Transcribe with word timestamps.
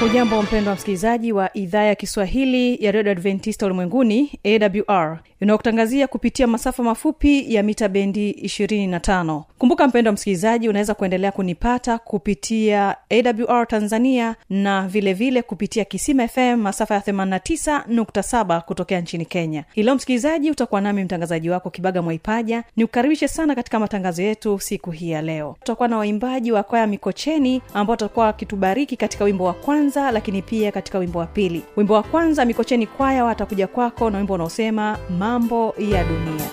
hujambo 0.00 0.42
mpendo 0.42 0.70
wa 0.70 0.76
msikilizaji 0.76 1.32
wa 1.32 1.56
idhaa 1.56 1.82
ya 1.82 1.94
kiswahili 1.94 2.84
ya 2.84 2.92
redio 2.92 3.12
adventista 3.12 3.66
ulimwenguni 3.66 4.38
awr 4.88 5.18
inayokutangazia 5.40 6.06
kupitia 6.08 6.46
masafa 6.46 6.82
mafupi 6.82 7.54
ya 7.54 7.62
mita 7.62 7.88
bendi 7.88 8.32
25 8.32 9.42
kumbuka 9.58 9.88
mpendo 9.88 10.08
wa 10.08 10.12
msikilizaji 10.12 10.68
unaweza 10.68 10.94
kuendelea 10.94 11.32
kunipata 11.32 11.98
kupitia 11.98 12.96
awr 13.10 13.66
tanzania 13.68 14.36
na 14.50 14.80
vilevile 14.88 15.12
vile 15.30 15.42
kupitia 15.42 15.84
kisima 15.84 16.28
fm 16.28 16.56
masafa 16.56 16.94
ya 16.94 17.00
89.7 17.00 18.60
kutokea 18.60 19.00
nchini 19.00 19.24
kenya. 19.24 19.64
Ileo 19.74 19.94
msikilizaji 19.94 20.50
utakuwa 20.50 20.80
nami 20.80 21.04
mtangazaji 21.04 21.50
wako 21.50 21.70
kibaga 21.70 22.02
mwaipaja 22.02 22.64
ni 22.76 22.86
kukaribishe 22.86 23.28
sana 23.28 23.54
katika 23.54 23.78
matangazo 23.80 24.22
yetu 24.22 24.58
siku 24.58 24.90
hii 24.90 25.10
ya 25.10 25.22
leo. 25.22 25.56
Tutakuwa 25.58 25.88
na 25.88 25.96
waimbaji 25.98 26.52
wa 26.52 26.62
kwaya 26.62 26.86
mikocheni 26.86 27.62
ambao 27.74 27.92
watakuwa 27.92 28.26
wakitubariki 28.26 28.96
katika 28.96 29.24
wimbo 29.24 29.44
wa 29.44 29.52
kwanza 29.52 29.89
lakini 29.96 30.42
pia 30.42 30.72
katika 30.72 30.98
wimbo 30.98 31.18
wa 31.18 31.26
pili. 31.26 31.62
Wimbo 31.76 31.94
wa 31.94 32.02
kwanza 32.02 32.44
mikocheni 32.44 32.86
kwaya 32.86 33.24
watakuja 33.24 33.66
kwako 33.66 34.10
na 34.10 34.18
wimbo 34.18 34.34
unaosema 34.34 34.98
mambo 35.18 35.74
ya 35.78 36.04
dunia 36.04 36.50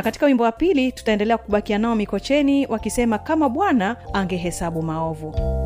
na 0.00 0.04
katika 0.04 0.26
wimbo 0.26 0.44
wa 0.44 0.52
pili 0.52 0.92
tutaendelea 0.92 1.38
kubakia 1.38 1.78
nao 1.78 1.94
mikocheni 1.94 2.66
wakisema 2.66 3.18
kama 3.18 3.48
bwana 3.48 3.96
angehesabu 4.12 4.82
maovu 4.82 5.59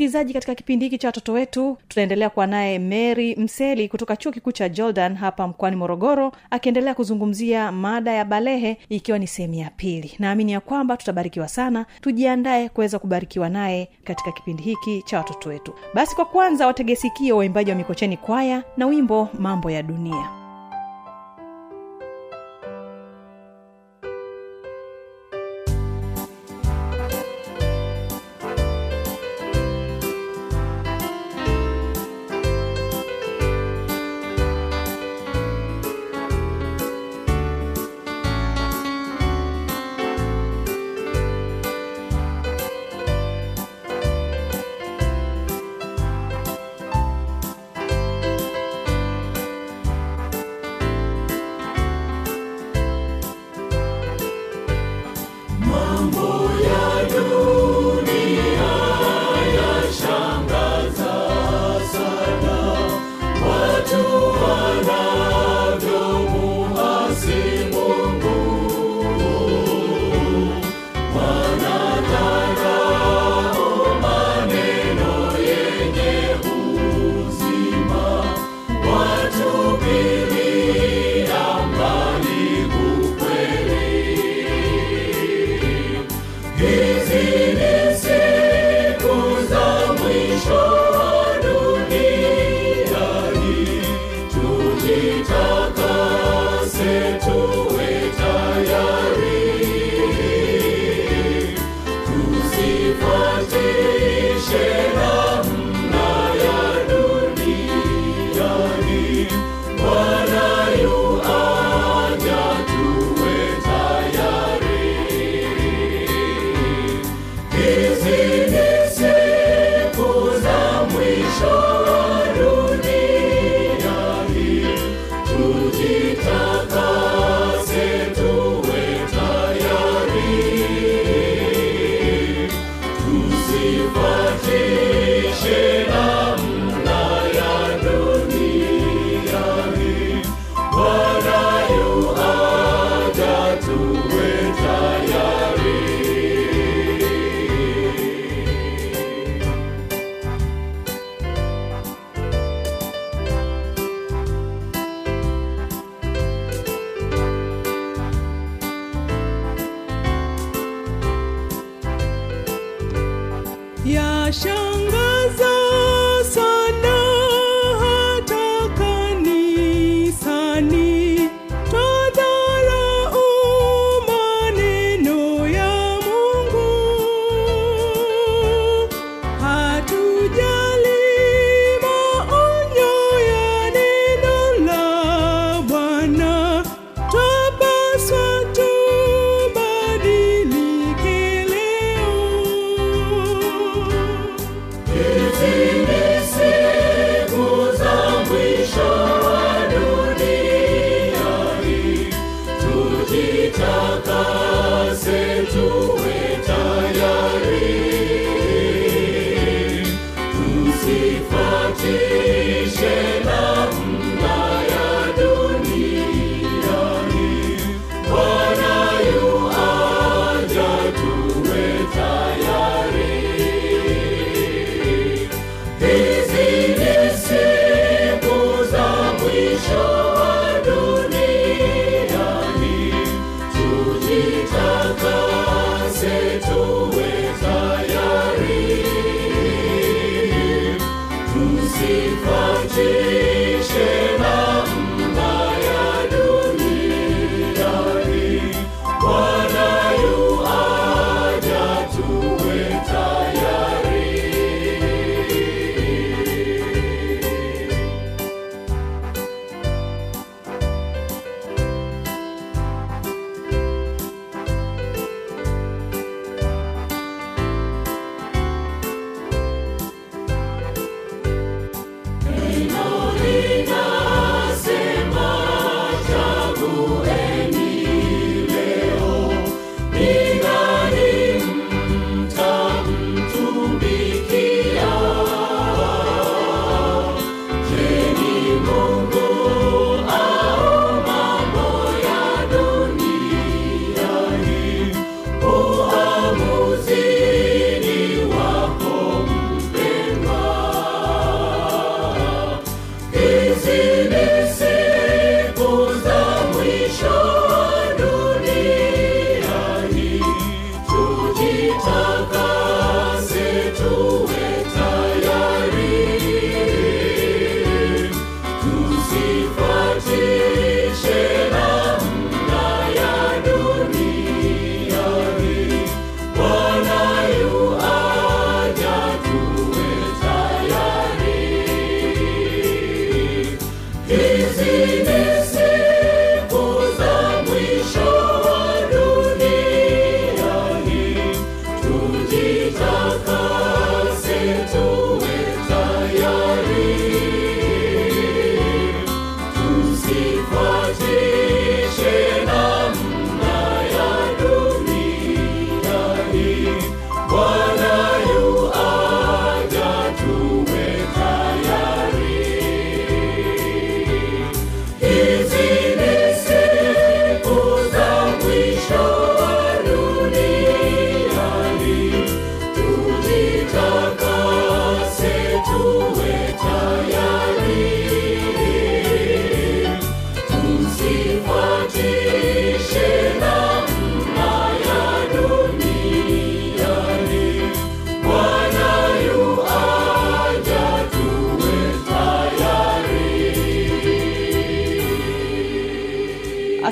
msikilizaji 0.00 0.32
katika 0.32 0.54
kipindi 0.54 0.84
hiki 0.84 0.98
cha 0.98 1.08
watoto 1.08 1.32
wetu 1.32 1.78
tunaendelea 1.88 2.30
kuwa 2.30 2.46
naye 2.46 2.78
mary 2.78 3.36
mseli 3.36 3.88
kutoka 3.88 4.16
chuo 4.16 4.32
kikuu 4.32 4.52
cha 4.52 4.68
jordan 4.68 5.14
hapa 5.16 5.48
mkoani 5.48 5.76
morogoro 5.76 6.32
akiendelea 6.50 6.94
kuzungumzia 6.94 7.72
mada 7.72 8.12
ya 8.12 8.24
balehe 8.24 8.76
ikiwa 8.88 9.18
ni 9.18 9.26
sehemu 9.26 9.54
ya 9.54 9.70
pili. 9.70 10.12
Naamini 10.18 10.52
ya 10.52 10.60
kwamba 10.60 10.96
tutabarikiwa 10.96 11.48
sana. 11.48 11.86
Tujiandae 12.00 12.68
kuweza 12.68 12.98
kubarikiwa 12.98 13.48
naye 13.48 13.88
katika 14.04 14.32
kipindi 14.32 14.62
hiki 14.62 15.02
cha 15.02 15.18
watoto 15.18 15.48
wetu. 15.48 15.74
Basi 15.94 16.16
kwa 16.16 16.24
kwanza 16.24 16.66
wategesikio 16.66 17.36
waimbaji 17.36 17.70
wa 17.70 17.76
mikocheni 17.76 18.16
kwaya 18.16 18.62
na 18.76 18.86
wimbo 18.86 19.28
mambo 19.38 19.70
ya 19.70 19.82
dunia 19.82 20.39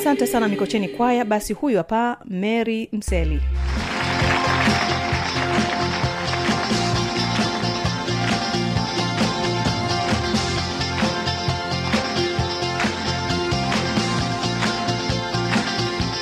asante 0.09 0.27
sana 0.27 0.49
mikocheni 0.49 0.89
kwaya. 0.89 1.25
Basi 1.25 1.53
huyu 1.53 1.77
hapa 1.77 2.19
mary 2.25 2.89
mseli. 2.93 3.41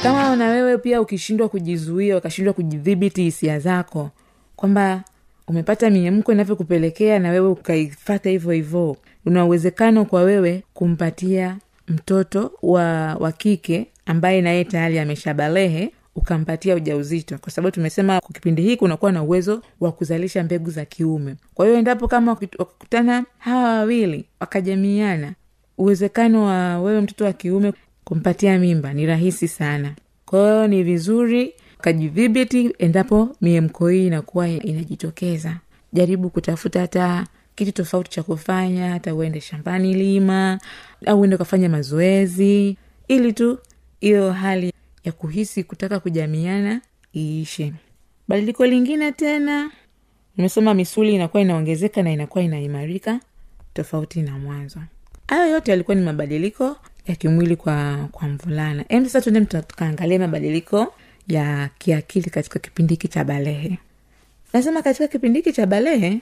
Kama 0.02 0.36
na 0.36 0.48
wewe 0.48 0.78
pia 0.78 1.00
ukishindwa 1.00 1.48
kujizuia 1.48 2.16
ukashindwa 2.16 2.54
kujidhibiti 2.54 3.22
hisia 3.22 3.58
zako 3.58 4.10
kwamba 4.56 5.02
umepata 5.48 5.90
miemko 5.90 6.32
inavyokupelekea 6.32 7.18
na 7.18 7.30
wewe 7.30 7.48
ukaifata 7.48 8.30
hivyo 8.30 8.52
hivyo 8.52 8.96
una 9.26 9.44
uwezekano 9.44 10.04
kwa 10.04 10.22
wewe 10.22 10.62
kumpatia 10.74 11.56
mtoto 11.88 12.52
wa 12.62 13.14
wa 13.14 13.32
kike 13.32 13.86
ambaye 14.06 14.42
naye 14.42 14.64
tayari 14.64 14.98
ameshabalehe 14.98 15.92
ukampatia 16.14 16.74
ujauzito. 16.74 17.38
Kwa 17.38 17.52
sababu 17.52 17.74
tumesema 17.74 18.20
kwa 18.20 18.30
kipindi 18.34 18.62
hiki 18.62 18.84
unakuwa 18.84 19.12
na 19.12 19.22
uwezo 19.22 19.62
wa 19.80 19.92
kuzalisha 19.92 20.44
mbegu 20.44 20.70
za 20.70 20.84
kiume. 20.84 21.34
Kwa 21.54 21.66
hiyo 21.66 21.78
endapo 21.78 22.08
kama 22.08 22.32
wakikutana 22.32 23.24
hawa 23.38 23.62
wawili 23.74 24.24
wakajamiana 24.40 25.32
uwezekano 25.78 26.44
wa 26.44 26.80
wewe 26.80 27.00
mtoto 27.00 27.24
wa 27.24 27.32
kiume 27.32 27.72
kumpatia 28.04 28.58
mimba 28.58 28.92
ni 28.92 29.06
rahisi 29.06 29.48
sana. 29.48 29.94
Kwa 30.26 30.40
hiyo 30.40 30.66
ni 30.66 30.82
vizuri 30.82 31.54
ukajidhibiti 31.78 32.74
endapo 32.78 33.36
miemko 33.40 33.88
hii 33.88 34.06
inakuwa 34.06 34.48
inajitokeza. 34.48 35.56
Jaribu 35.92 36.30
kutafuta 36.30 36.80
hata 36.80 37.26
kitu 37.56 37.72
tofauti 37.72 38.10
cha 38.10 38.22
kufanya 38.22 38.90
hata 38.90 39.14
uende 39.14 39.40
shambani 39.40 39.94
lima 39.94 40.58
au 41.06 41.20
uende 41.20 41.36
ukafanya 41.36 41.68
mazoezi. 41.68 42.76
Ili 43.08 43.32
tu 43.32 43.58
hiyo 44.00 44.32
hali 44.32 44.72
ya 45.04 45.12
kuhisi 45.12 45.64
kutaka 45.64 46.00
kujamiana 46.00 46.80
iishe. 47.16 47.72
Badiliko 48.28 48.66
lingine 48.66 49.12
tena 49.12 49.70
nimesema 50.36 50.74
misuli 50.74 51.14
inakuwa 51.14 51.42
inaongezeka 51.42 52.02
na 52.02 52.12
inakuwa 52.12 52.44
inaimarika 52.44 53.20
tofauti 53.74 54.22
na 54.22 54.38
mwanzo. 54.38 54.80
Hayo 55.28 55.50
yote 55.52 55.70
yalikuwa 55.70 55.94
ni 55.94 56.02
mabadiliko 56.02 56.76
ya 57.06 57.14
kimwili 57.14 57.56
kwa 57.56 58.08
kwa 58.12 58.28
mvulana. 58.28 58.84
Em 58.88 59.04
sasa 59.04 59.20
tuende 59.20 59.62
tukaangalia 59.62 60.18
mabadiliko 60.18 60.94
ya 61.28 61.70
kiakili 61.78 62.30
katika 62.30 62.58
kipindi 62.58 62.94
hiki 62.94 63.08
cha 63.08 63.24
balehe. 63.24 63.78
Nasema 64.52 64.82
katika 64.82 65.08
kipindi 65.08 65.38
hiki 65.38 65.52
cha 65.52 65.66
balehe 65.66 66.20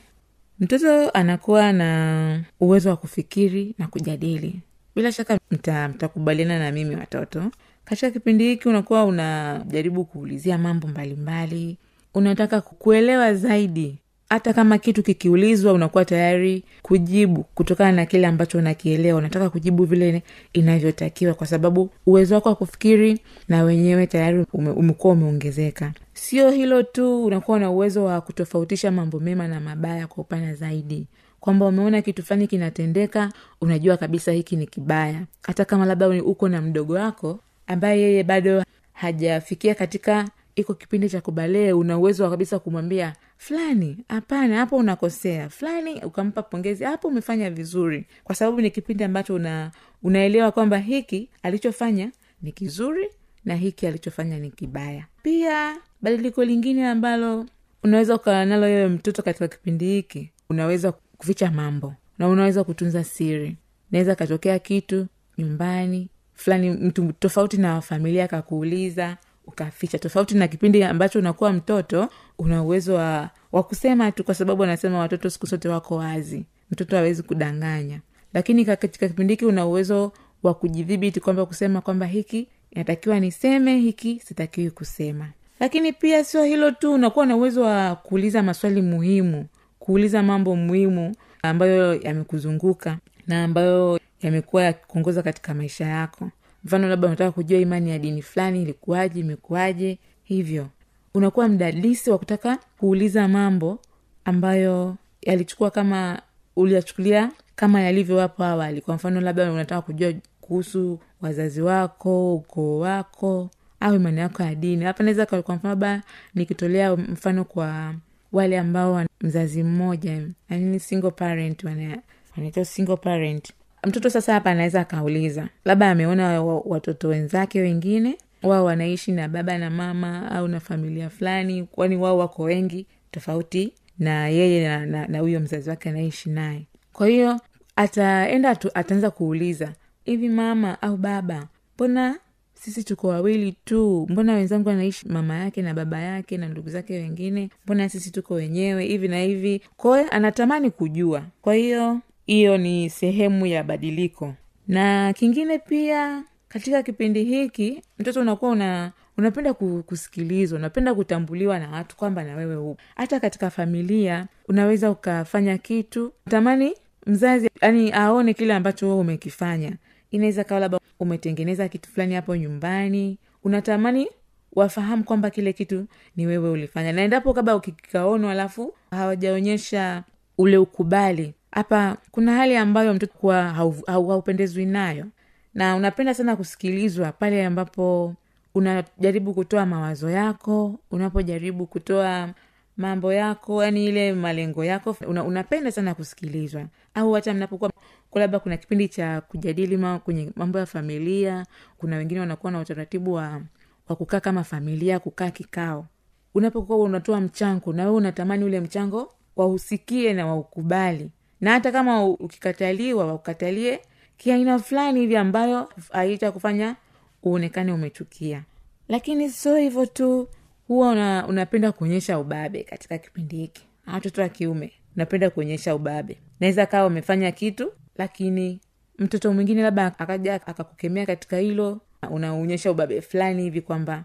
mtoto 0.60 1.10
anakuwa 1.10 1.72
na 1.72 2.40
uwezo 2.60 2.90
wa 2.90 2.96
kufikiri 2.96 3.74
na 3.78 3.86
kujadili. 3.88 4.60
Bila 4.96 5.12
shaka 5.12 5.38
mta- 5.50 5.88
mtakubaliana 5.88 6.58
na 6.58 6.72
mimi 6.72 6.96
watoto. 6.96 7.50
Katika 7.84 8.10
kipindi 8.10 8.44
hiki 8.44 8.68
unakuwa 8.68 9.04
unajaribu 9.04 10.04
kuulizia 10.04 10.58
mambo 10.58 10.88
mbalimbali. 10.88 11.76
Unataka 12.14 12.60
kuelewa 12.60 13.34
zaidi 13.34 13.98
hata 14.34 14.52
kama 14.52 14.78
kitu 14.78 15.02
kikiulizwa 15.02 15.72
unakuwa 15.72 16.04
tayari 16.04 16.64
kujibu 16.82 17.42
kutokana 17.54 17.92
na 17.92 18.06
kile 18.06 18.26
ambacho 18.26 18.58
unakielewa. 18.58 19.18
Unataka 19.18 19.50
kujibu 19.50 19.84
vile 19.84 20.22
inavyotakiwa 20.52 21.34
kwa 21.34 21.46
sababu 21.46 21.90
uwezo 22.06 22.34
wako 22.34 22.48
wa 22.48 22.54
kufikiri 22.54 23.18
na 23.48 23.62
wenyewe 23.62 24.06
tayari 24.06 24.46
umekuwa 24.52 25.12
umeongezeka. 25.12 25.92
Sio 26.12 26.50
hilo 26.50 26.82
tu 26.82 27.24
unakuwa 27.24 27.58
na 27.58 27.70
uwezo 27.70 28.04
wa 28.04 28.20
kutofautisha 28.20 28.90
mambo 28.90 29.20
mema 29.20 29.48
na 29.48 29.60
mabaya 29.60 30.06
kwa 30.06 30.24
upana 30.24 30.54
zaidi. 30.54 31.06
Kwamba 31.40 31.66
umeona 31.66 32.02
kitu 32.02 32.22
fulani 32.22 32.46
kinatendeka 32.46 33.32
unajua 33.60 33.96
kabisa 33.96 34.32
hiki 34.32 34.56
ni 34.56 34.66
kibaya. 34.66 35.22
Hata 35.42 35.64
kama 35.64 35.86
labda 35.86 36.08
uko 36.08 36.48
na 36.48 36.62
mdogo 36.62 36.94
wako 36.94 37.40
ambaye 37.66 38.00
yeye 38.00 38.22
bado 38.22 38.64
hajafikia 38.92 39.74
katika 39.74 40.28
iko 40.56 40.74
kipindi 40.74 41.08
cha 41.08 41.20
kubalee 41.20 41.72
una 41.72 41.98
uwezo 41.98 42.24
wa 42.24 42.30
kabisa 42.30 42.58
kumwambia 42.58 43.12
fulani 43.44 44.04
hapana 44.08 44.56
hapo 44.56 44.76
unakosea. 44.76 45.48
Fulani 45.48 46.00
ukampa 46.02 46.42
pongezi 46.42 46.84
hapo 46.84 47.08
umefanya 47.08 47.50
vizuri. 47.50 48.06
Kwa 48.24 48.34
sababu 48.34 48.60
ni 48.60 48.70
kipindi 48.70 49.04
ambacho 49.04 49.34
una 49.34 49.70
unaelewa 50.02 50.52
kwamba 50.52 50.78
hiki 50.78 51.30
alichofanya 51.42 52.10
ni 52.42 52.52
kizuri 52.52 53.08
na 53.44 53.54
hiki 53.56 53.86
alichofanya 53.86 54.38
ni 54.38 54.50
kibaya. 54.50 55.04
Pia 55.22 55.76
badiliko 56.02 56.44
lingine 56.44 56.86
ambalo 56.88 57.46
unaweza 57.82 58.14
ukawa 58.14 58.44
nalo 58.44 58.62
wewe 58.66 58.88
mtoto 58.88 59.22
katika 59.22 59.48
kipindi 59.48 59.84
hiki 59.86 60.30
unaweza 60.50 60.92
kuficha 60.92 61.50
mambo 61.50 61.94
na 62.18 62.28
unaweza 62.28 62.64
kutunza 62.64 63.04
siri. 63.04 63.56
Naweza 63.90 64.14
katokea 64.14 64.58
kitu 64.58 65.06
nyumbani 65.38 66.08
fulani 66.34 66.70
mtu 66.70 67.12
tofauti 67.12 67.56
na 67.56 67.80
familia 67.80 68.24
akakuuliza 68.24 69.16
ukaficha. 69.58 69.98
Tofauti 69.98 70.34
na 70.34 70.48
kipindi 70.48 70.82
ambacho 70.82 71.18
unakuwa 71.18 71.52
mtoto 71.52 72.08
una 72.38 72.62
uwezo 72.62 72.94
wa, 72.94 73.30
wa 73.52 73.62
kusema 73.62 74.12
tu 74.12 74.24
kwa 74.24 74.34
sababu 74.34 74.64
anasema 74.64 74.98
watoto 74.98 75.30
siku 75.30 75.46
zote 75.46 75.68
wako 75.68 75.96
wazi. 75.96 76.44
Mtoto 76.70 76.96
hawezi 76.96 77.22
kudanganya. 77.22 78.00
Lakini 78.34 78.64
katika 78.64 79.08
kipindi 79.08 79.32
hiki 79.32 79.44
una 79.44 79.66
uwezo 79.66 80.12
wa 80.42 80.54
kujidhibiti 80.54 81.20
kwamba 81.20 81.46
kusema 81.46 81.80
kwamba 81.80 82.06
hiki 82.06 82.48
inatakiwa 82.70 83.20
niseme 83.20 83.76
hiki 83.78 84.20
sitakiwi 84.24 84.70
kusema. 84.70 85.28
Lakini 85.60 85.92
pia 85.92 86.24
sio 86.24 86.44
hilo 86.44 86.70
tu 86.70 86.92
unakuwa 86.92 87.26
na 87.26 87.36
uwezo 87.36 87.62
wa 87.62 87.96
kuuliza 87.96 88.42
maswali 88.42 88.82
muhimu 88.82 89.46
kuuliza 89.78 90.22
mambo 90.22 90.56
muhimu 90.56 91.14
ambayo 91.42 91.94
yamekuzunguka 92.00 92.98
na 93.26 93.44
ambayo 93.44 94.00
yamekuwa 94.22 94.62
yakikuongoza 94.62 95.22
katika 95.22 95.54
maisha 95.54 95.86
yako 95.86 96.30
mfano 96.64 96.88
labda 96.88 97.06
unataka 97.08 97.32
kujua 97.32 97.58
imani 97.60 97.90
ya 97.90 97.98
dini 97.98 98.22
fulani 98.22 98.62
ilikuwaje 98.62 99.20
imekuwaje 99.20 99.98
hivyo. 100.22 100.68
Unakuwa 101.14 101.48
mdadisi 101.48 102.10
wa 102.10 102.18
kutaka 102.18 102.58
kuuliza 102.78 103.28
mambo 103.28 103.78
ambayo 104.24 104.96
yalichukua 105.22 105.70
kama 105.70 106.22
uliyachukulia 106.56 107.30
kama 107.56 107.80
yalivyo 107.80 108.18
hapo 108.20 108.44
awali. 108.44 108.80
Kwa 108.80 108.94
mfano 108.94 109.20
labda 109.20 109.52
unataka 109.52 109.80
kujua 109.82 110.12
kuhusu 110.40 110.98
wazazi 111.20 111.62
wako 111.62 112.34
ukoo 112.34 112.78
wako 112.78 113.50
au 113.80 113.94
imani 113.94 114.20
yako 114.20 114.42
ya 114.42 114.54
dini. 114.54 114.84
Hapa 114.84 115.04
naweza 115.04 115.26
kwa 115.26 115.38
mfano 115.38 115.60
labda 115.68 116.02
nikitolea 116.34 116.96
mfano 116.96 117.44
kwa 117.44 117.94
wale 118.32 118.58
ambao 118.58 119.04
mzazi 119.20 119.62
mmoja. 119.62 120.22
Yani 120.50 120.80
single 120.80 121.10
parent 121.10 121.64
wana- 121.64 121.98
wanaitwa 122.36 122.64
single 122.64 122.96
parent 122.96 123.52
mtoto 123.86 124.10
sasa 124.10 124.32
hapa 124.32 124.50
anaweza 124.50 124.80
akauliza 124.80 125.48
labda 125.64 125.90
ameona 125.90 126.42
watoto 126.42 127.08
wenzake 127.08 127.60
wengine 127.60 128.16
wao 128.42 128.64
wanaishi 128.64 129.12
na 129.12 129.28
baba 129.28 129.58
na 129.58 129.70
mama 129.70 130.30
au 130.32 130.48
na 130.48 130.60
familia 130.60 131.10
fulani 131.10 131.62
kwani 131.64 131.96
wao 131.96 132.18
wako 132.18 132.42
wengi 132.42 132.86
tofauti 133.10 133.72
na 133.98 134.28
yeye 134.28 134.86
na- 134.86 135.18
huyo 135.18 135.40
mzazi 135.40 135.70
wake 135.70 135.88
anaishi 135.88 136.30
naye. 136.30 136.66
Kwa 136.92 137.06
hiyo 137.06 137.40
ataenda 137.76 138.50
ataanza 138.74 139.10
kuuliza 139.10 139.72
hivi 140.04 140.28
mama 140.28 140.82
au 140.82 140.96
baba 140.96 141.48
mbona 141.76 142.16
sisi 142.54 142.84
tuko 142.84 143.08
wawili 143.08 143.52
tu? 143.64 144.06
Mbona 144.10 144.34
wenzangu 144.34 144.70
anaishi 144.70 145.08
mama 145.08 145.36
yake 145.36 145.62
na 145.62 145.74
baba 145.74 146.00
yake 146.00 146.36
na 146.38 146.48
ndugu 146.48 146.70
zake 146.70 146.94
wengine? 146.94 147.50
Mbona 147.64 147.88
sisi 147.88 148.10
tuko 148.10 148.34
wenyewe 148.34 148.84
hivi 148.84 149.08
na 149.08 149.20
hivi? 149.22 149.62
Kwahiyo 149.76 150.10
anatamani 150.10 150.70
kujua. 150.70 151.22
Kwa 151.42 151.54
hiyo 151.54 152.00
hiyo 152.26 152.58
ni 152.58 152.90
sehemu 152.90 153.46
ya 153.46 153.64
badiliko. 153.64 154.34
Na 154.68 155.12
kingine 155.12 155.58
pia 155.58 156.22
katika 156.48 156.82
kipindi 156.82 157.24
hiki 157.24 157.82
mtoto 157.98 158.20
unakuwa 158.20 158.50
una 158.50 158.92
unapenda 159.18 159.54
kusikilizwa 159.54 160.58
unapenda 160.58 160.94
kutambuliwa 160.94 161.58
na 161.58 161.70
watu 161.70 161.96
kwamba 161.96 162.24
na 162.24 162.36
wewe 162.36 162.56
upo. 162.56 162.80
Hata 162.96 163.20
katika 163.20 163.50
familia 163.50 164.26
unaweza 164.48 164.90
ukafanya 164.90 165.58
kitu 165.58 166.12
tamani 166.30 166.74
mzazi 167.06 167.50
yani 167.62 167.92
aone 167.92 168.34
kile 168.34 168.54
ambacho 168.54 168.86
wewe 168.88 168.98
umekifanya. 169.00 169.72
Inaweza 170.10 170.44
kawa 170.44 170.60
labda 170.60 170.78
umetengeneza 171.00 171.68
kitu 171.68 171.90
fulani 171.90 172.14
hapo 172.14 172.36
nyumbani 172.36 173.18
unatamani 173.44 174.08
wafahamu 174.52 175.04
kwamba 175.04 175.30
kile 175.30 175.52
kitu 175.52 175.86
ni 176.16 176.26
wewe 176.26 176.50
ulifanya. 176.50 176.92
Na 176.92 177.02
endapo 177.02 177.32
kaba 177.34 177.56
ukikaonwa 177.56 178.32
alafu 178.32 178.74
hawajaonyesha 178.90 180.04
ule 180.38 180.56
ukubali 180.58 181.34
hapa 181.54 181.96
kuna 182.10 182.32
hali 182.34 182.56
ambayo 182.56 182.94
mtoto 182.94 183.12
kuwa 183.18 183.42
hau- 183.52 183.84
hau- 183.86 184.08
haupendezwi 184.08 184.66
nayo. 184.66 185.06
Na 185.54 185.76
unapenda 185.76 186.14
sana 186.14 186.36
kusikilizwa 186.36 187.12
pale 187.12 187.46
ambapo 187.46 188.14
unajaribu 188.54 189.34
kutoa 189.34 189.66
mawazo 189.66 190.10
yako 190.10 190.78
unapojaribu 190.90 191.66
kutoa 191.66 192.30
mambo 192.76 193.12
yako 193.12 193.64
yani 193.64 193.84
ile 193.86 194.12
malengo 194.12 194.64
yako 194.64 194.96
una, 195.06 195.24
unapenda 195.24 195.72
sana 195.72 195.94
kusikilizwa. 195.94 196.66
Au 196.94 197.12
hata 197.12 197.34
mnapokuwa 197.34 197.70
labda 198.14 198.38
kuna 198.38 198.56
kipindi 198.56 198.88
cha 198.88 199.20
kujadili 199.20 199.76
ma, 199.76 199.98
kwenye 199.98 200.30
mambo 200.36 200.58
ya 200.58 200.66
familia 200.66 201.46
kuna 201.78 201.96
wengine 201.96 202.20
wanakuwa 202.20 202.52
na 202.52 202.60
utaratibu 202.60 203.12
wa, 203.12 203.40
wa 203.88 203.96
kukaa 203.96 204.20
kama 204.20 204.44
familia 204.44 204.98
kukaa 204.98 205.30
kikao. 205.30 205.86
Unapokuwa 206.34 206.78
unatoa 206.78 207.20
mchango 207.20 207.72
na 207.72 207.82
wewe 207.84 207.96
unatamani 207.96 208.44
ule 208.44 208.60
mchango 208.60 209.12
wausikie 209.36 210.12
na 210.12 210.26
waukubali 210.26 211.10
na 211.44 211.50
hata 211.52 211.72
kama 211.72 212.04
ukikataliwa 212.04 213.06
waukatalie 213.06 213.80
kiaina 214.16 214.58
fulani 214.58 215.00
hivi 215.00 215.16
ambayo 215.16 215.68
haita 215.92 216.32
kufanya 216.32 216.76
uonekane 217.22 217.72
umechukia 217.72 218.44
lakini 218.88 219.30
sio 219.30 219.56
hivyo 219.56 219.86
tu 219.86 220.28
huwa 220.68 220.88
una, 220.90 221.26
unapenda 221.28 221.72
kuonyesha 221.72 222.18
ubabe 222.18 222.62
katika 222.62 222.98
kipindi 222.98 223.36
hiki. 223.36 223.66
Watoto 223.92 224.22
wa 224.22 224.28
kiume 224.28 224.72
unapenda 224.96 225.30
kuonyesha 225.30 225.74
ubabe. 225.74 226.18
Naweza 226.40 226.66
kawa 226.66 226.86
umefanya 226.86 227.32
kitu 227.32 227.72
lakini 227.96 228.60
mtoto 228.98 229.32
mwingine 229.32 229.62
labda 229.62 229.86
akaja 229.98 230.34
akakukemea 230.34 231.06
katika 231.06 231.36
hilo 231.38 231.80
unaonyesha 232.10 232.70
ubabe 232.70 233.00
fulani 233.00 233.42
hivi 233.42 233.60
kwamba 233.60 234.04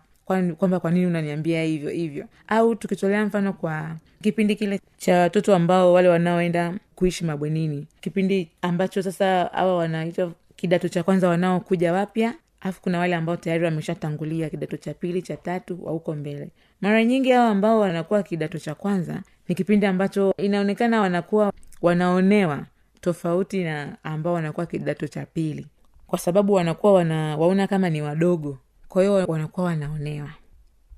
kwamba 0.58 0.80
kwa 0.80 0.92
nini 0.92 1.06
unaniambia 1.06 1.64
hivyo 1.64 1.90
hivyo. 1.90 2.26
Au 2.48 2.76
tukitolea 2.76 3.26
mfano 3.26 3.54
kwa 3.54 3.96
kipindi 4.22 4.56
kile 4.56 4.80
cha 4.98 5.20
watoto 5.20 5.56
ambao 5.56 5.94
wale 5.94 6.08
wanaoenda 6.10 6.74
kuishi 6.96 7.26
mabwenini. 7.26 7.88
Kipindi 8.02 8.50
ambacho 8.62 9.02
sasa 9.04 9.50
hawa 9.54 9.76
wanaitwa 9.78 10.32
kidato 10.56 10.90
cha 10.90 11.04
kwanza 11.04 11.30
wanaokuja 11.30 11.94
wapya 11.94 12.34
alafu 12.62 12.82
kuna 12.82 13.00
wale 13.00 13.16
ambao 13.16 13.38
tayari 13.38 13.66
wameshatangulia 13.66 14.50
kidato 14.50 14.78
cha 14.78 14.94
pili 14.94 15.22
cha 15.22 15.38
tatu 15.38 16.02
wa 16.06 16.16
mbele. 16.16 16.50
Mara 16.82 17.04
nyingi 17.06 17.32
hao 17.32 17.48
ambao 17.50 17.80
wanakuwa 17.80 18.24
kidato 18.24 18.60
cha 18.60 18.76
kwanza 18.76 19.22
ni 19.48 19.56
kipindi 19.56 19.86
ambacho 19.86 20.34
inaonekana 20.38 21.02
wanakuwa 21.02 21.54
wanaonewa 21.82 22.66
tofauti 23.02 23.64
na 23.64 23.98
ambao 24.04 24.34
wanakuwa 24.34 24.66
kidato 24.66 25.08
cha 25.08 25.26
pili. 25.26 25.68
Kwa 26.08 26.20
sababu 26.20 26.54
wanakuwa 26.54 26.94
wana, 26.94 27.38
waona 27.38 27.68
kama 27.68 27.90
ni 27.90 28.02
wadogo 28.02 28.58
kwa 28.90 29.02
hiyo 29.02 29.14
wanakuwa 29.28 29.66
wanaonewa. 29.66 30.30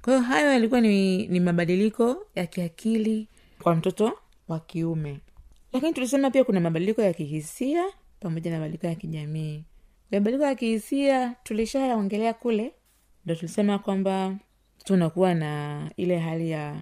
Kwa 0.02 0.14
hiyo 0.14 0.26
hayo 0.26 0.52
yalikuwa 0.52 0.82
ni, 0.82 1.28
ni 1.28 1.40
mabadiliko 1.40 2.26
ya 2.36 2.46
kiakili 2.46 3.28
kwa 3.64 3.76
mtoto 3.76 4.20
wa 4.48 4.60
kiume. 4.60 5.20
Lakini 5.74 5.94
tulisema 5.94 6.32
pia 6.32 6.44
kuna 6.44 6.60
mabadiliko 6.60 7.02
ya 7.02 7.14
kihisia 7.14 7.84
pamoja 8.20 8.52
na 8.52 8.58
mabadiliko 8.58 8.88
ya 8.88 8.96
kijamii. 8.96 9.64
Mabadiliko 10.12 10.44
ya 10.46 10.56
kihisia 10.56 11.36
tulishayaongelea 11.44 12.34
kule 12.34 12.74
ndo 13.26 13.36
tulisema 13.36 13.80
kwamba 13.80 14.36
tunakuwa 14.84 15.34
na 15.34 15.82
ile 15.98 16.20
hali 16.20 16.50
ya 16.52 16.82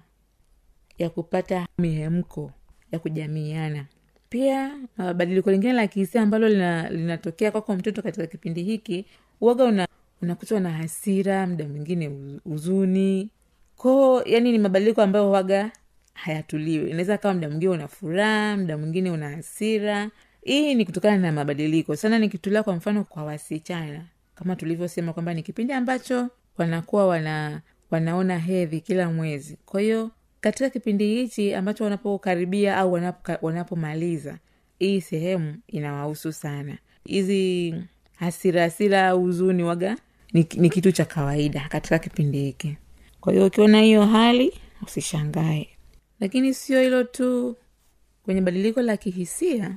ya 0.98 1.10
kupata 1.10 1.66
mihemko 1.78 2.52
ya 2.92 2.98
kujamiiana. 2.98 3.86
Pia 4.28 4.78
mabadiliko 4.96 5.50
lingine 5.50 5.72
la 5.72 5.86
kihisia 5.86 6.22
ambalo 6.22 6.48
lina- 6.48 6.90
linatokea 6.90 7.50
kwako 7.50 7.76
mtoto 7.76 8.02
katika 8.02 8.26
kipindi 8.26 8.62
hiki 8.62 9.06
uoga 9.40 9.64
una 9.64 9.88
unakutwa 10.22 10.60
na 10.60 10.70
hasira 10.70 11.46
mda 11.46 11.68
mwingine 11.68 12.06
hu- 12.06 12.40
huzuni 12.44 13.30
koo 13.76 14.22
yani 14.22 14.52
ni 14.52 14.58
mabadiliko 14.58 15.02
ambayo 15.02 15.30
waga 15.30 15.70
hayatuliwi. 16.14 16.90
Inaweza 16.90 17.18
kawa 17.18 17.34
mda 17.34 17.48
mwingine 17.48 17.72
una 17.72 17.88
furaha 17.88 18.56
mda 18.56 18.78
mwingine 18.78 19.10
una 19.10 19.30
hasira. 19.30 20.10
Hii 20.42 20.74
ni 20.74 20.84
kutokana 20.84 21.16
na 21.18 21.32
mabadiliko. 21.32 21.96
Sana 21.96 22.18
nikitulia 22.18 22.62
kwa 22.62 22.76
mfano 22.76 23.04
kwa 23.04 23.24
wasichana. 23.24 24.04
Kama 24.34 24.56
tulivyosema 24.56 25.12
kwamba 25.12 25.34
ni 25.34 25.42
kipindi 25.42 25.72
ambacho 25.72 26.28
wanakuwa 26.58 27.06
wana 27.06 27.60
wanaona 27.90 28.38
hedhi 28.38 28.80
kila 28.80 29.10
mwezi. 29.12 29.58
Kwa 29.66 29.80
hiyo 29.80 30.10
katika 30.40 30.70
kipindi 30.70 31.14
hichi 31.14 31.54
ambacho 31.54 31.84
wanapokaribia 31.84 32.76
au 32.76 32.92
wanapomaliza 33.42 34.30
wanapo 34.30 34.44
hii 34.78 35.00
sehemu 35.00 35.56
inawahusu 35.68 36.32
sana. 36.32 36.78
Hizi 37.04 37.74
hasira 38.16 38.62
hasira 38.62 39.08
au 39.08 39.20
huzuni 39.20 39.62
waga 39.62 39.96
ni, 40.32 40.44
kitu 40.70 40.92
cha 40.92 41.04
kawaida 41.04 41.66
katika 41.68 41.98
kipindi 41.98 42.38
hiki. 42.42 42.76
Kwa 43.20 43.32
hiyo 43.32 43.46
ukiona 43.46 43.80
hiyo 43.80 44.06
hali 44.06 44.52
usishangae. 44.86 45.68
Lakini 46.20 46.54
sio 46.54 46.82
hilo 46.82 47.04
tu. 47.04 47.56
Kwenye 48.24 48.40
badiliko 48.40 48.82
la 48.82 48.96
kihisia 48.96 49.76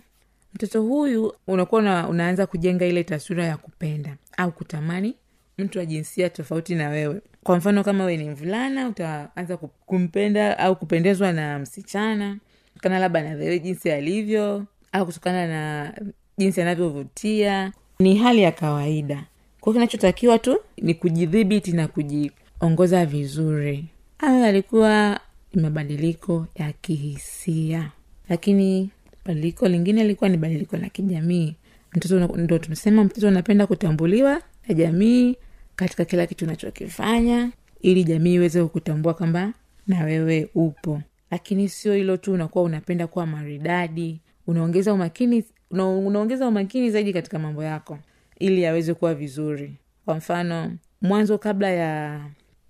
mtoto 0.53 0.81
huyu 0.81 1.33
unakuwa 1.48 1.81
una, 1.81 2.07
unaanza 2.10 2.45
kujenga 2.48 2.86
ile 2.86 3.03
taswira 3.03 3.45
ya 3.45 3.57
kupenda 3.57 4.17
au 4.38 4.51
kutamani 4.51 5.13
mtu 5.57 5.79
wa 5.79 5.86
jinsia 5.86 6.29
tofauti 6.29 6.75
na 6.75 6.89
wewe. 6.89 7.22
Kwa 7.43 7.57
mfano 7.57 7.83
kama 7.83 8.03
we 8.05 8.17
ni 8.17 8.29
mvulana 8.29 8.88
utaanza 8.88 9.57
kumpenda 9.57 10.57
au 10.60 10.75
kupendezwa 10.75 11.31
na 11.31 11.60
msichana 11.60 12.38
kutokana 12.74 13.00
labda 13.00 13.24
na 13.24 13.29
wewe 13.29 13.60
jinsi 13.60 13.91
alivyo 13.91 14.65
au 14.91 15.05
kutokana 15.05 15.48
na 15.48 15.93
jinsi 16.38 16.62
anavyovutia. 16.62 17.72
Ni 18.00 18.15
hali 18.17 18.41
ya 18.41 18.51
kawaida 18.51 19.24
kwa 19.63 19.74
kinachotakiwa 19.74 20.39
tu 20.39 20.58
ni 20.77 20.93
kujidhibiti 20.93 21.72
na 21.72 21.88
kujiongoza 21.88 23.05
vizuri. 23.05 23.86
Hayo 24.17 24.39
yalikuwa 24.39 25.20
ni 25.53 25.62
mabadiliko 25.62 26.48
ya 26.55 26.72
kihisia. 26.72 27.91
Lakini 28.29 28.89
badiliko 29.25 29.67
lingine 29.67 30.01
lilikuwa 30.01 30.29
ni 30.29 30.38
badiliko 30.38 30.77
la 30.77 30.89
kijamii. 30.89 31.55
Mtoto 31.96 32.38
ndo 32.38 32.60
tumesema 32.60 33.03
mtoto 33.03 33.27
anapenda 33.27 33.67
kutambuliwa 33.67 34.41
na 34.67 34.74
jamii 34.75 35.36
katika 35.75 36.05
kila 36.05 36.27
kitu 36.27 36.46
unachokifanya 36.46 37.51
ili 37.82 38.03
jamii 38.03 38.34
iweze 38.34 38.63
kukutambua 38.63 39.13
kwamba 39.13 39.53
na 39.88 40.03
wewe 40.03 40.50
upo. 40.55 41.01
Lakini 41.32 41.70
sio 41.70 41.93
hilo 41.93 42.17
tu 42.17 42.34
unakuwa 42.34 42.63
unapenda 42.63 43.08
kuwa 43.08 43.25
maridadi 43.25 44.20
unaongeza 44.48 44.93
umakini 44.93 45.43
una, 45.72 45.88
unaongeza 45.89 46.48
umakini 46.48 46.91
zaidi 46.91 47.13
katika 47.13 47.39
mambo 47.39 47.63
yako 47.63 48.00
ili 48.43 48.62
yaweze 48.62 48.93
kuwa 48.93 49.15
vizuri. 49.15 49.73
Kwa 50.05 50.15
mfano 50.15 50.71
mwanzo 51.01 51.38
kabla 51.38 51.69
ya 51.69 52.21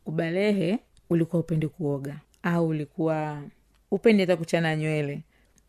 kubalehe 0.03 0.79
ulikuwa 1.09 1.39
upendi 1.39 1.67
kuoga. 1.67 2.15
Au 2.43 2.67
ulikuwa 2.67 3.41
upendi 3.91 4.23
hata 4.23 4.37
kuchana 4.37 4.75
nywele. 4.75 5.21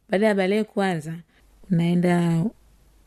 Baada 0.09 0.27
ya 0.27 0.35
balehe 0.35 0.65
kwanza 0.65 1.15
unaenda 1.71 2.45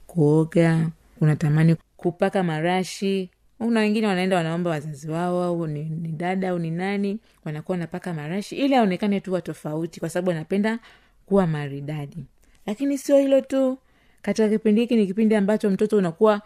kuoga 0.08 0.90
unatamani 1.22 1.76
kupaka 1.98 2.44
marashi. 2.44 3.30
Una 3.60 3.80
wengine 3.80 4.08
wanaenda 4.08 4.36
wanaomba 4.36 4.70
wazazi 4.70 5.10
wao 5.12 5.44
au 5.44 5.68
ni, 5.68 5.84
ni 5.84 6.08
dada 6.12 6.50
au 6.50 6.60
ni 6.60 6.72
nani 6.72 7.20
wanakuwa 7.46 7.74
wanapaka 7.74 8.14
marashi. 8.14 8.56
Ili 8.56 8.76
aonekane 8.76 9.20
tu 9.20 9.34
wa 9.34 9.42
tofauti 9.42 10.00
kwa 10.00 10.10
sababu 10.10 10.32
anapenda 10.32 10.80
kuwa 11.26 11.48
maridadi. 11.48 12.26
Lakini 12.66 12.98
sio 12.98 13.18
hilo 13.18 13.42
tu. 13.42 13.78
Katika 14.22 14.50
kipindi 14.50 14.82
hiki 14.82 14.96
ni 14.96 15.08
kipindi 15.08 15.36
ambacho 15.36 15.70
mtoto 15.70 15.98
unakuwa 15.98 16.42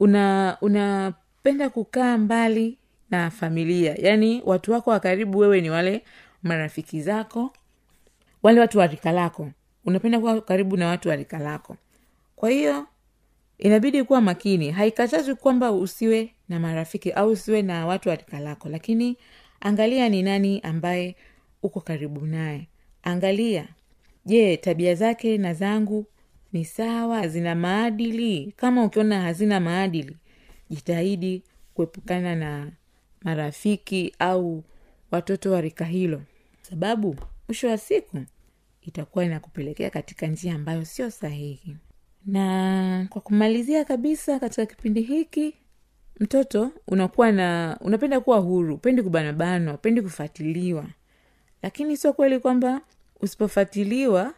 una 0.00 0.56
unapenda 0.60 1.70
kukaa 1.70 2.18
mbali 2.18 2.78
na 3.10 3.30
familia. 3.30 3.94
Yaani 3.98 4.42
watu 4.44 4.72
wako 4.72 4.90
wa 4.90 5.00
karibu 5.00 5.38
wewe 5.38 5.60
ni 5.60 5.70
wale 5.70 6.02
marafiki 6.42 7.02
zako 7.02 7.52
wale 8.42 8.60
watu 8.60 8.78
wa 8.78 8.88
lako. 9.12 9.50
Unapenda 9.84 10.20
kuwa 10.20 10.40
karibu 10.40 10.76
na 10.76 10.86
watu 10.86 11.08
wa 11.08 11.16
rika 11.16 11.38
lako. 11.38 11.76
Kwa 12.36 12.50
hiyo 12.50 12.86
inabidi 13.58 14.04
kuwa 14.04 14.20
makini. 14.20 14.70
Haikatazwi 14.70 15.34
kwamba 15.34 15.72
usiwe 15.72 16.34
na 16.48 16.60
marafiki 16.60 17.10
au 17.12 17.28
usiwe 17.30 17.62
na 17.62 17.86
watu 17.86 18.08
wa 18.08 18.14
rika 18.14 18.40
lako. 18.40 18.68
Lakini 18.68 19.16
angalia 19.60 20.08
ni 20.08 20.22
nani 20.22 20.60
ambaye 20.60 21.16
uko 21.62 21.80
karibu 21.80 22.26
naye. 22.26 22.68
Angalia 23.02 23.68
je 24.26 24.56
tabia 24.56 24.94
zake 24.94 25.38
na 25.38 25.54
zangu 25.54 26.06
ni 26.56 26.64
sawa 26.64 27.28
zina 27.28 27.54
maadili. 27.54 28.52
Kama 28.56 28.84
ukiona 28.84 29.20
hazina 29.22 29.60
maadili 29.60 30.16
jitahidi 30.70 31.42
kuepukana 31.74 32.36
na 32.36 32.72
marafiki 33.22 34.14
au 34.18 34.64
watoto 35.10 35.52
wa 35.52 35.60
rika 35.60 35.84
hilo. 35.84 36.22
Sababu 36.62 37.16
mwisho 37.48 37.68
wa 37.68 37.78
siku 37.78 38.22
itakuwa 38.82 39.24
inakupelekea 39.24 39.90
katika 39.90 40.26
njia 40.26 40.54
ambayo 40.54 40.84
sio 40.84 41.10
sahihi. 41.10 41.76
Na 42.26 43.06
kwa 43.10 43.20
kumalizia 43.20 43.84
kabisa 43.84 44.40
katika 44.40 44.66
kipindi 44.66 45.02
hiki 45.02 45.54
mtoto 46.20 46.70
unakuwa 46.88 47.32
na 47.32 47.78
unapenda 47.80 48.20
kuwa 48.20 48.38
huru 48.38 48.74
upendi 48.74 49.02
kubanabanwa 49.02 49.74
upendi 49.74 50.02
kufuatiliwa. 50.02 50.84
Lakini 51.62 51.96
sio 51.96 52.12
kweli 52.12 52.38
kwamba 52.38 52.80
usipofuatiliwa 53.20 54.34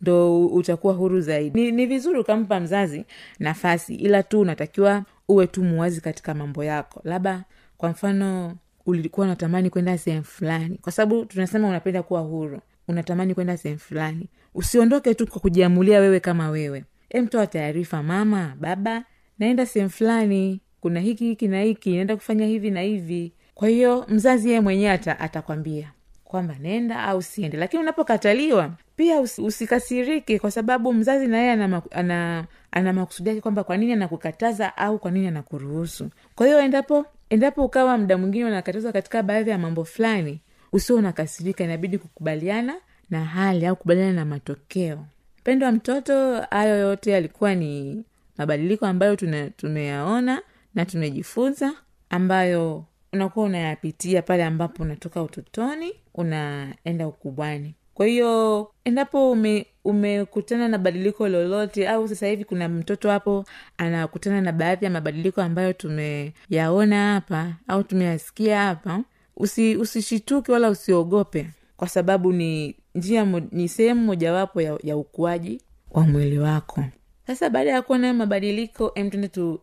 ndo 0.00 0.46
utakuwa 0.46 0.92
huru 0.94 1.20
zaidi. 1.20 1.60
Ni, 1.60 1.72
ni 1.72 1.86
vizuri 1.86 2.18
ukampa 2.18 2.60
mzazi 2.60 3.04
nafasi 3.38 3.94
ila 3.94 4.22
tu 4.22 4.40
unatakiwa 4.40 5.04
uwe 5.28 5.46
tu 5.46 5.62
muwazi 5.64 6.00
katika 6.00 6.34
mambo 6.34 6.64
yako. 6.64 7.00
Labda 7.04 7.44
kwa 7.76 7.88
mfano 7.90 8.56
ulikuwa 8.86 9.26
unatamani 9.26 9.70
kwenda 9.70 9.98
sehemu 9.98 10.24
fulani. 10.24 10.78
Kwa 10.82 10.92
sababu 10.92 11.24
tunasema 11.24 11.68
unapenda 11.68 12.02
kuwa 12.02 12.20
huru. 12.20 12.60
Unatamani 12.88 13.34
kwenda 13.34 13.56
sehemu 13.56 13.80
fulani. 13.80 14.28
Usiondoke 14.54 15.14
tu 15.14 15.26
kwa 15.26 15.40
kujiamulia 15.40 16.00
wewe 16.00 16.20
kama 16.20 16.50
wewe. 16.50 16.84
Emtoa 17.10 17.46
taarifa 17.46 18.02
mama 18.02 18.56
baba 18.60 19.04
naenda 19.38 19.66
sehemu 19.66 19.90
fulani. 19.90 20.60
Kuna 20.80 21.00
hiki 21.00 21.24
hiki 21.24 21.48
na 21.48 21.62
hiki. 21.62 21.90
Naenda 21.94 22.16
kufanya 22.16 22.46
hivi 22.46 22.70
na 22.70 22.80
hivi. 22.80 23.32
Kwa 23.54 23.68
hiyo 23.68 24.06
mzazi 24.08 24.48
yeye 24.48 24.60
mwenyewe 24.60 24.90
ata, 24.90 25.20
atakwambia 25.20 25.92
kwamba 26.28 26.54
nenda 26.60 27.02
au 27.02 27.22
siende. 27.22 27.56
Lakini 27.56 27.82
unapokataliwa 27.82 28.70
pia 28.96 29.20
usikasirike 29.20 30.38
kwa 30.38 30.50
sababu 30.50 30.92
mzazi 30.92 31.26
na 31.26 31.38
yeye 31.38 31.52
ana, 31.52 31.82
ana, 31.90 32.44
ana 32.70 32.92
makusudi 32.92 33.28
yake 33.28 33.40
kwamba 33.40 33.64
kwa 33.64 33.76
nini 33.76 33.92
anakukataza 33.92 34.76
au 34.76 34.98
kwa 34.98 35.10
nini 35.10 35.26
anakuruhusu. 35.26 36.10
Kwa 36.34 36.46
hiyo 36.46 36.60
endapo 36.60 37.06
endapo 37.30 37.64
ukawa 37.64 37.98
mda 37.98 38.18
mwingine 38.18 38.44
unakatazwa 38.44 38.92
katika 38.92 39.22
baadhi 39.22 39.50
ya 39.50 39.58
mambo 39.58 39.84
fulani 39.84 40.40
usio 40.72 40.96
unakasirika 40.96 41.64
inabidi 41.64 41.98
kukubaliana 41.98 42.74
na 43.10 43.24
hali 43.24 43.66
au 43.66 43.76
kukubaliana 43.76 44.12
na 44.12 44.24
matokeo. 44.24 45.06
Pendo 45.44 45.66
wa 45.66 45.72
mtoto 45.72 46.40
hayo 46.40 46.76
yote 46.78 47.10
yalikuwa 47.10 47.54
ni 47.54 48.04
mabadiliko 48.38 48.86
ambayo 48.86 49.16
tumeyaona 49.56 50.42
na 50.74 50.84
tumejifunza 50.84 51.72
ambayo 52.10 52.84
unakuwa 53.12 53.46
unayapitia 53.46 54.22
pale 54.22 54.44
ambapo 54.44 54.82
unatoka 54.82 55.22
utotoni 55.22 55.92
unaenda 56.14 57.08
ukubwani. 57.08 57.74
Kwa 57.94 58.06
hiyo 58.06 58.70
endapo 58.84 59.30
ume, 59.30 59.66
umekutana 59.84 60.68
na 60.68 60.78
badiliko 60.78 61.28
lolote 61.28 61.88
au 61.88 62.08
sasa 62.08 62.26
hivi 62.26 62.44
kuna 62.44 62.68
mtoto 62.68 63.10
hapo 63.10 63.44
anakutana 63.78 64.40
na 64.40 64.52
baadhi 64.52 64.84
ya 64.84 64.90
mabadiliko 64.90 65.42
ambayo 65.42 65.72
tumeyaona 65.72 67.12
hapa 67.14 67.52
au 67.68 67.82
tumeyasikia 67.82 68.60
hapa 68.60 69.00
usi, 69.36 69.76
usishituke 69.76 70.52
wala 70.52 70.70
usiogope 70.70 71.50
kwa 71.76 71.88
sababu 71.88 72.32
ni 72.32 72.76
njia 72.94 73.24
ni 73.52 73.68
sehemu 73.68 74.04
mojawapo 74.04 74.60
ya, 74.60 74.78
ya 74.82 74.96
ukuaji 74.96 75.60
wa 75.90 76.02
mwili 76.06 76.38
wako. 76.38 76.84
Sasa 77.26 77.50
baada 77.50 77.70
ya 77.70 77.82
hayo 77.82 78.14
mabadiliko 78.14 78.92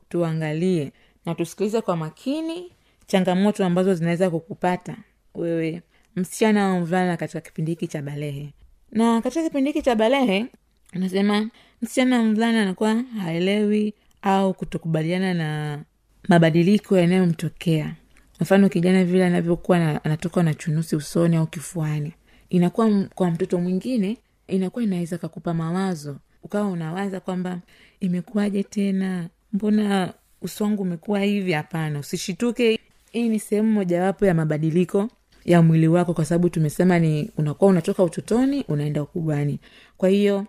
tuangalie 0.09 0.91
na 1.25 1.35
tusikilize 1.35 1.81
kwa 1.81 1.97
makini 1.97 2.71
changamoto 3.07 3.65
ambazo 3.65 3.93
zinaweza 3.95 4.29
kukupata 4.29 4.95
wewe 5.35 5.81
msichana 6.15 6.65
au 6.67 6.79
mvulana 6.81 7.17
katika 7.17 7.41
kipindi 7.41 7.71
hiki 7.71 7.87
cha 7.87 8.01
balehe. 8.01 8.53
Na 8.91 9.21
katika 9.21 9.43
kipindi 9.43 9.69
hiki 9.71 9.81
cha 9.81 9.95
balehe 9.95 10.45
anasema 10.93 11.49
msichana 11.81 12.23
mvulana 12.23 12.61
anakuwa 12.61 12.93
haelewi 13.23 13.93
au 14.21 14.53
kutokubaliana 14.53 15.33
na 15.33 15.79
mabadiliko 16.27 16.97
yanayomtokea. 16.97 17.95
Mfano 18.39 18.69
kijana 18.69 19.05
vile 19.05 19.25
anavyokuwa 19.25 20.03
anatoka 20.05 20.43
na 20.43 20.53
chunusi 20.53 20.95
usoni 20.95 21.35
au 21.35 21.47
kifuani. 21.47 22.13
Inakuwa 22.49 23.05
kwa 23.15 23.31
mtoto 23.31 23.57
mwingine 23.57 24.17
inakuwa 24.47 24.83
inaweza 24.83 25.17
kakupa 25.17 25.53
mawazo. 25.53 26.17
Ukawa 26.43 26.67
unawaza 26.67 27.19
kwamba 27.19 27.59
imekuwaje 27.99 28.63
tena? 28.63 29.29
Mbona 29.53 30.13
uso 30.41 30.63
wangu 30.63 30.81
umekuwa 30.81 31.19
hivi? 31.19 31.51
Hapana 31.51 31.99
usishituke 31.99 32.79
hii 33.15 33.29
ni 33.29 33.39
sehemu 33.39 33.71
mojawapo 33.71 34.25
ya 34.25 34.33
mabadiliko 34.33 35.09
ya 35.45 35.61
mwili 35.61 35.87
wako 35.87 36.13
kwa 36.13 36.25
sababu 36.25 36.49
tumesema 36.49 36.99
ni 36.99 37.31
unakuwa 37.37 37.71
unatoka 37.71 38.03
utotoni 38.03 38.63
unaenda 38.67 39.03
ukubwani. 39.03 39.59
Kwa 39.97 40.09
hiyo 40.09 40.45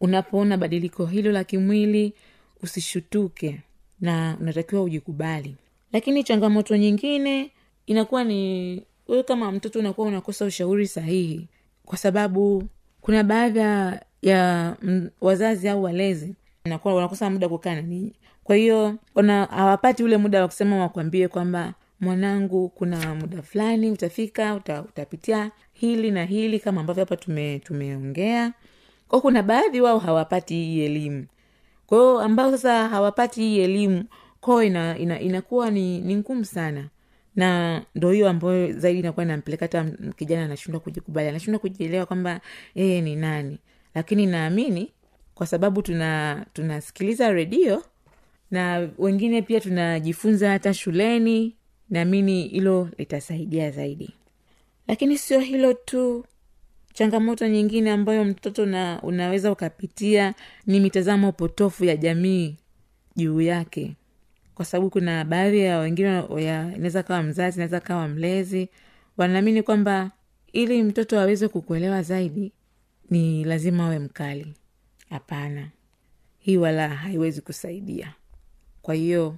unapoona 0.00 0.56
badiliko 0.56 1.06
hilo 1.06 1.32
la 1.32 1.44
kimwili 1.44 2.12
usishutuke 2.62 3.60
na 4.00 4.36
unatakiwa 4.40 4.82
ujikubali. 4.82 5.56
Lakini 5.92 6.24
changamoto 6.24 6.76
nyingine 6.76 7.50
inakuwa 7.86 8.24
ni 8.24 8.82
wewe 9.08 9.22
kama 9.22 9.52
mtoto 9.52 9.78
unakuwa 9.78 10.06
unakosa 10.08 10.44
ushauri 10.44 10.86
sahihi. 10.86 11.48
Kwa 11.84 11.98
sababu 11.98 12.64
kuna 13.00 13.24
baadhi 13.24 13.58
ya- 14.22 14.76
mm, 14.82 15.10
wazazi 15.20 15.68
au 15.68 15.82
walezi 15.82 16.34
wanakuwa 16.64 16.94
wanakosa 16.94 17.30
muda 17.30 17.48
kukaa 17.48 17.74
na 17.74 17.82
ninyi. 17.82 18.12
Kwa 18.44 18.56
hiyo 18.56 18.94
hawapati 19.50 20.02
ule 20.04 20.16
muda 20.16 20.40
wa 20.42 20.46
kusema 20.48 20.76
wakwambie 20.80 21.28
kwamba 21.28 21.74
mwanangu 22.00 22.68
kuna 22.68 23.14
muda 23.14 23.42
fulani 23.42 23.90
utafika 23.90 24.54
uta, 24.54 24.82
utapitia 24.82 25.50
hili 25.72 26.10
na 26.10 26.24
hili 26.24 26.60
kama 26.60 26.80
ambavyo 26.80 27.04
hapa 27.04 27.16
tume, 27.16 27.58
tumeongea. 27.58 28.52
Kwao 29.08 29.20
kuna 29.22 29.42
baadhi 29.42 29.80
wao 29.80 29.98
hawapati 29.98 30.54
hii 30.54 30.80
elimu. 30.84 31.26
Kwao 31.86 32.20
ambao 32.20 32.50
sasa 32.50 32.88
hawapati 32.88 33.40
hii 33.40 33.58
elimu 33.60 34.04
kwao 34.40 34.62
ina, 34.62 34.98
ina, 34.98 35.20
inakuwa 35.20 35.70
ni, 35.70 36.00
ni 36.00 36.16
ngumu 36.16 36.44
sana. 36.44 36.88
Na 37.36 37.82
ndo 37.94 38.10
hiyo 38.10 38.28
ambayo 38.28 38.72
zaidi 38.72 38.98
inakuwa 38.98 39.24
inampeleka 39.24 39.64
hata 39.64 39.84
kijana 40.16 40.44
anashindwa 40.44 40.80
kujikubali. 40.80 41.28
Anashindwa 41.28 41.58
kujielewa 41.58 42.06
kwamba 42.06 42.40
yeye 42.74 43.00
ni 43.00 43.16
nani. 43.16 43.58
Lakini 43.94 44.26
naamini 44.26 44.92
kwa 45.34 45.46
sababu 45.46 45.82
tuna 45.82 46.46
tunasikiliza 46.52 47.30
redio 47.32 47.82
na 48.50 48.88
wengine 48.98 49.42
pia 49.42 49.60
tunajifunza 49.60 50.50
hata 50.50 50.74
shuleni 50.74 51.56
naamini 51.90 52.48
hilo 52.48 52.88
litasaidia 52.98 53.70
zaidi. 53.70 54.10
Lakini 54.88 55.18
sio 55.18 55.40
hilo 55.40 55.74
tu. 55.74 56.24
Changamoto 56.92 57.48
nyingine 57.48 57.90
ambayo 57.90 58.24
mtoto 58.24 58.66
na 58.66 59.00
unaweza 59.02 59.52
ukapitia 59.52 60.34
ni 60.66 60.80
mitazamo 60.80 61.32
potofu 61.32 61.84
ya 61.84 61.96
jamii 61.96 62.56
juu 63.16 63.40
yake. 63.40 63.96
Kwa 64.54 64.64
sababu 64.64 64.90
kuna 64.90 65.24
baadhi 65.24 65.58
ya 65.60 65.78
wengine 65.78 66.22
inaweza 66.76 67.02
kawa 67.02 67.22
mzazi 67.22 67.56
inaweza 67.56 67.80
kawa 67.80 68.08
mlezi 68.08 68.68
wanaamini 69.16 69.62
kwamba 69.62 70.10
ili 70.52 70.82
mtoto 70.82 71.20
aweze 71.20 71.48
kukuelewa 71.48 72.02
zaidi 72.02 72.52
ni 73.10 73.44
lazima 73.44 73.86
awe 73.86 73.98
mkali. 73.98 74.54
Hapana. 75.10 75.68
Hii 76.38 76.56
wala 76.56 76.88
haiwezi 76.88 77.40
kusaidia. 77.40 78.14
Kwa 78.82 78.94
hiyo 78.94 79.36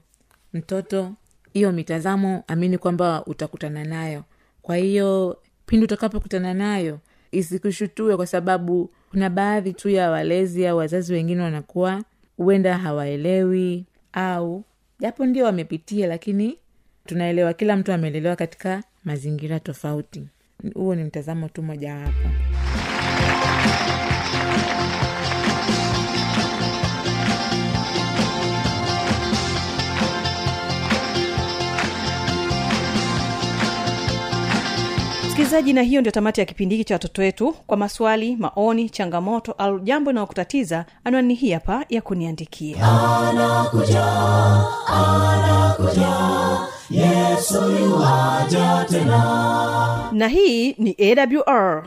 mtoto 0.53 1.15
hiyo 1.59 1.73
mitazamo 1.73 2.45
amini 2.47 2.79
kwamba 2.79 3.25
utakutana 3.27 3.85
nayo. 3.85 4.25
Kwa 4.63 4.77
hiyo 4.77 5.39
pindi 5.67 5.85
utakapokutana 5.85 6.55
nayo 6.55 6.99
isikushutue 7.33 8.17
kwa 8.17 8.27
sababu 8.27 8.91
kuna 9.11 9.31
baadhi 9.31 9.73
tu 9.73 9.89
ya 9.89 10.11
walezi 10.11 10.67
au 10.67 10.77
wazazi 10.79 11.13
wengine 11.13 11.43
wanakuwa 11.43 12.03
huenda 12.37 12.79
hawaelewi 12.79 13.85
au 14.13 14.65
japo 15.01 15.27
ndio 15.27 15.45
wamepitia 15.45 16.07
lakini 16.07 16.59
tunaelewa 17.07 17.53
kila 17.55 17.77
mtu 17.77 17.93
amelelewa 17.93 18.37
katika 18.37 18.83
mazingira 19.05 19.61
tofauti. 19.61 20.29
Huo 20.75 20.95
ni 20.95 21.05
mtazamo 21.05 21.49
tu 21.49 21.63
mojawapo 21.63 22.29
msikilizaji 35.49 35.73
na 35.73 35.83
hiyo 35.83 36.01
ndio 36.01 36.13
tamati 36.13 36.41
ya 36.41 36.47
kipindi 36.47 36.77
hiki 36.77 36.89
cha 36.89 36.95
watoto 36.95 37.23
wetu. 37.23 37.53
Kwa 37.67 37.77
maswali 37.77 38.37
maoni 38.37 38.91
changamoto 38.91 39.53
au 39.53 39.81
jambo 39.81 40.11
inayokutatiza 40.11 40.85
anwani 41.05 41.35
hii 41.35 41.51
hapa 41.53 41.85
ya 41.89 42.01
kuniandikia. 42.03 42.77
Yuwaja 47.81 48.87
tena. 48.91 50.09
Na 50.13 50.29
hii 50.29 50.73
ni 50.73 50.97
awr 51.01 51.87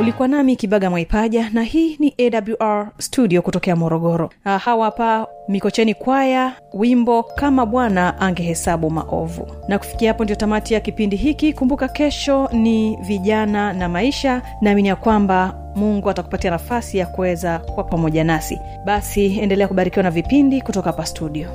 ulikuwa 0.00 0.28
nami 0.28 0.56
kibaga 0.56 0.90
mwaipaja 0.90 1.50
na 1.50 1.62
hii 1.62 1.96
ni 1.98 2.14
awr 2.18 2.88
studio 2.98 3.42
kutokea 3.42 3.76
morogoro. 3.76 4.30
Ah, 4.44 4.58
hawa 4.58 4.84
hapa 4.84 5.26
mikocheni 5.48 5.94
kwaya 5.94 6.52
wimbo 6.74 7.22
kama 7.22 7.66
bwana 7.66 8.20
angehesabu 8.20 8.90
maovu. 8.90 9.46
Na 9.68 9.78
kufikia 9.78 10.10
hapo 10.12 10.24
ndio 10.24 10.36
tamati 10.36 10.74
ya 10.74 10.80
kipindi 10.80 11.16
hiki. 11.16 11.52
Kumbuka 11.52 11.88
kesho 11.88 12.48
ni 12.52 12.96
vijana 12.96 13.72
na 13.72 13.88
maisha. 13.88 14.42
Naamini 14.60 14.88
ya 14.88 14.96
kwamba 14.96 15.54
mungu 15.76 16.10
atakupatia 16.10 16.50
nafasi 16.50 16.98
ya 16.98 17.06
kuweza 17.06 17.58
kuwa 17.58 17.84
pamoja 17.84 18.24
nasi. 18.24 18.58
Basi 18.84 19.38
endelea 19.40 19.68
kubarikiwa 19.68 20.02
na 20.02 20.10
vipindi 20.10 20.60
kutoka 20.62 20.90
hapa 20.90 21.06
studio 21.06 21.48